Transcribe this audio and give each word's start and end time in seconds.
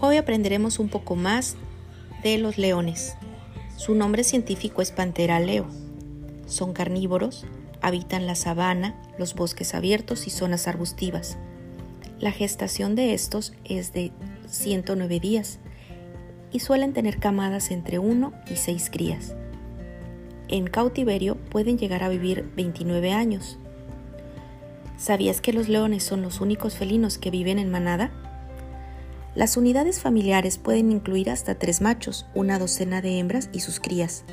Hoy 0.00 0.16
aprenderemos 0.16 0.78
un 0.78 0.88
poco 0.88 1.16
más 1.16 1.56
de 2.22 2.38
los 2.38 2.56
leones. 2.56 3.16
Su 3.76 3.94
nombre 3.94 4.24
científico 4.24 4.80
es 4.80 4.92
Pantera 4.92 5.40
leo. 5.40 5.66
Son 6.46 6.72
carnívoros, 6.72 7.46
habitan 7.80 8.26
la 8.26 8.34
sabana, 8.34 8.94
los 9.18 9.34
bosques 9.34 9.74
abiertos 9.74 10.26
y 10.26 10.30
zonas 10.30 10.66
arbustivas. 10.68 11.36
La 12.20 12.32
gestación 12.32 12.94
de 12.94 13.14
estos 13.14 13.52
es 13.64 13.92
de 13.92 14.12
109 14.46 15.20
días 15.20 15.58
y 16.52 16.60
suelen 16.60 16.92
tener 16.92 17.18
camadas 17.18 17.70
entre 17.70 17.98
1 17.98 18.32
y 18.50 18.56
6 18.56 18.90
crías. 18.90 19.34
En 20.48 20.66
cautiverio 20.66 21.36
pueden 21.36 21.76
llegar 21.76 22.02
a 22.02 22.08
vivir 22.08 22.50
29 22.56 23.12
años. 23.12 23.58
¿Sabías 24.96 25.42
que 25.42 25.52
los 25.52 25.68
leones 25.68 26.02
son 26.02 26.22
los 26.22 26.40
únicos 26.40 26.74
felinos 26.74 27.18
que 27.18 27.30
viven 27.30 27.58
en 27.58 27.70
manada? 27.70 28.10
Las 29.34 29.58
unidades 29.58 30.00
familiares 30.00 30.56
pueden 30.56 30.90
incluir 30.90 31.30
hasta 31.30 31.54
tres 31.56 31.82
machos, 31.82 32.26
una 32.34 32.58
docena 32.58 33.02
de 33.02 33.18
hembras 33.18 33.50
y 33.52 33.60
sus 33.60 33.78
crías. 33.78 34.24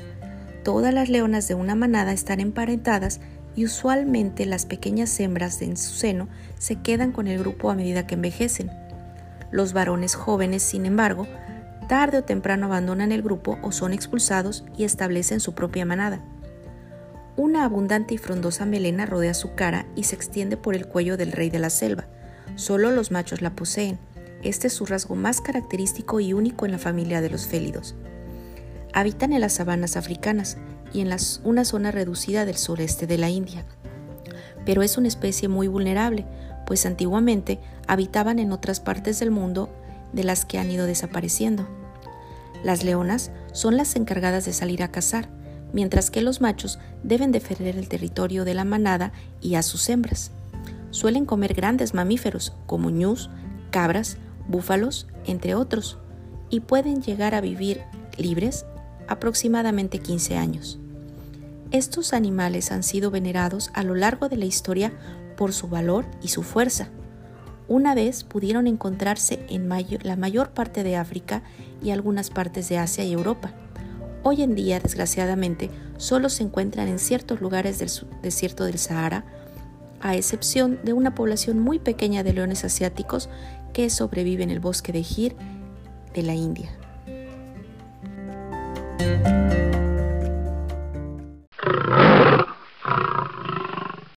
Todas 0.64 0.92
las 0.94 1.10
leonas 1.10 1.48
de 1.48 1.54
una 1.54 1.74
manada 1.74 2.12
están 2.12 2.40
emparentadas 2.40 3.20
y 3.54 3.66
usualmente 3.66 4.46
las 4.46 4.64
pequeñas 4.64 5.20
hembras 5.20 5.60
en 5.60 5.76
su 5.76 5.94
seno 5.94 6.28
se 6.58 6.76
quedan 6.76 7.12
con 7.12 7.26
el 7.26 7.38
grupo 7.38 7.70
a 7.70 7.74
medida 7.74 8.06
que 8.06 8.14
envejecen. 8.14 8.70
Los 9.50 9.74
varones 9.74 10.14
jóvenes, 10.14 10.62
sin 10.62 10.86
embargo, 10.86 11.26
tarde 11.86 12.18
o 12.18 12.24
temprano 12.24 12.66
abandonan 12.66 13.12
el 13.12 13.22
grupo 13.22 13.58
o 13.62 13.72
son 13.72 13.92
expulsados 13.92 14.64
y 14.76 14.84
establecen 14.84 15.40
su 15.40 15.54
propia 15.54 15.84
manada. 15.84 16.20
Una 17.36 17.64
abundante 17.64 18.14
y 18.14 18.18
frondosa 18.18 18.64
melena 18.64 19.06
rodea 19.06 19.34
su 19.34 19.54
cara 19.54 19.86
y 19.94 20.04
se 20.04 20.16
extiende 20.16 20.56
por 20.56 20.74
el 20.74 20.86
cuello 20.86 21.16
del 21.16 21.32
rey 21.32 21.50
de 21.50 21.58
la 21.58 21.70
selva. 21.70 22.06
Solo 22.54 22.90
los 22.90 23.10
machos 23.10 23.42
la 23.42 23.50
poseen. 23.50 23.98
Este 24.42 24.68
es 24.68 24.72
su 24.72 24.86
rasgo 24.86 25.16
más 25.16 25.40
característico 25.40 26.20
y 26.20 26.32
único 26.32 26.66
en 26.66 26.72
la 26.72 26.78
familia 26.78 27.20
de 27.20 27.30
los 27.30 27.46
félidos. 27.46 27.94
Habitan 28.92 29.32
en 29.32 29.40
las 29.40 29.54
sabanas 29.54 29.96
africanas, 29.96 30.56
y 30.92 31.00
en 31.00 31.14
una 31.44 31.64
zona 31.64 31.90
reducida 31.90 32.44
del 32.44 32.56
sureste 32.56 33.06
de 33.06 33.18
la 33.18 33.28
India. 33.28 33.64
Pero 34.64 34.82
es 34.82 34.96
una 34.96 35.08
especie 35.08 35.48
muy 35.48 35.68
vulnerable, 35.68 36.24
pues 36.66 36.86
antiguamente 36.86 37.60
habitaban 37.86 38.38
en 38.38 38.52
otras 38.52 38.80
partes 38.80 39.18
del 39.18 39.30
mundo 39.30 39.68
de 40.12 40.24
las 40.24 40.44
que 40.44 40.58
han 40.58 40.70
ido 40.70 40.86
desapareciendo. 40.86 41.68
Las 42.64 42.84
leonas 42.84 43.30
son 43.52 43.76
las 43.76 43.96
encargadas 43.96 44.44
de 44.44 44.52
salir 44.52 44.82
a 44.82 44.90
cazar, 44.90 45.28
mientras 45.72 46.10
que 46.10 46.22
los 46.22 46.40
machos 46.40 46.78
deben 47.02 47.32
defender 47.32 47.76
el 47.76 47.88
territorio 47.88 48.44
de 48.44 48.54
la 48.54 48.64
manada 48.64 49.12
y 49.40 49.54
a 49.56 49.62
sus 49.62 49.88
hembras. 49.88 50.30
Suelen 50.90 51.26
comer 51.26 51.54
grandes 51.54 51.94
mamíferos 51.94 52.52
como 52.66 52.90
ñus, 52.90 53.30
cabras, 53.70 54.16
búfalos, 54.48 55.06
entre 55.26 55.54
otros, 55.54 55.98
y 56.50 56.60
pueden 56.60 57.02
llegar 57.02 57.34
a 57.34 57.40
vivir 57.40 57.82
libres 58.16 58.64
aproximadamente 59.08 59.98
15 59.98 60.36
años. 60.36 60.78
Estos 61.72 62.12
animales 62.12 62.70
han 62.70 62.82
sido 62.82 63.10
venerados 63.10 63.70
a 63.74 63.82
lo 63.82 63.94
largo 63.94 64.28
de 64.28 64.36
la 64.36 64.44
historia 64.44 64.92
por 65.36 65.52
su 65.52 65.68
valor 65.68 66.06
y 66.22 66.28
su 66.28 66.42
fuerza. 66.42 66.88
Una 67.68 67.94
vez 67.94 68.22
pudieron 68.22 68.66
encontrarse 68.66 69.44
en 69.48 69.68
la 69.68 70.16
mayor 70.16 70.50
parte 70.50 70.84
de 70.84 70.96
África 70.96 71.42
y 71.82 71.90
algunas 71.90 72.30
partes 72.30 72.68
de 72.68 72.78
Asia 72.78 73.04
y 73.04 73.12
Europa. 73.12 73.52
Hoy 74.22 74.42
en 74.42 74.54
día, 74.54 74.78
desgraciadamente, 74.78 75.70
solo 75.96 76.28
se 76.28 76.44
encuentran 76.44 76.88
en 76.88 76.98
ciertos 76.98 77.40
lugares 77.40 77.78
del 77.78 77.90
desierto 78.22 78.64
del 78.64 78.78
Sahara, 78.78 79.24
a 80.00 80.14
excepción 80.14 80.78
de 80.84 80.92
una 80.92 81.14
población 81.14 81.58
muy 81.58 81.78
pequeña 81.78 82.22
de 82.22 82.34
leones 82.34 82.64
asiáticos 82.64 83.28
que 83.72 83.90
sobrevive 83.90 84.44
en 84.44 84.50
el 84.50 84.60
bosque 84.60 84.92
de 84.92 85.02
Gir 85.02 85.34
de 86.14 86.22
la 86.22 86.34
India. 86.34 86.70